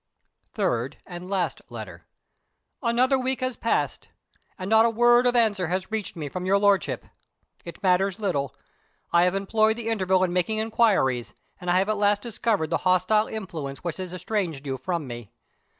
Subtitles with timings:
[0.55, 2.07] Third (and last) Letter.
[2.81, 4.07] "Another week has passed
[4.57, 7.05] and not a word of answer has reached me from your Lordship.
[7.65, 8.55] It matters little.
[9.13, 12.77] I have employed the interval in making inquiries, and I have at last discovered the
[12.77, 15.29] hostile influence which has estranged you from me.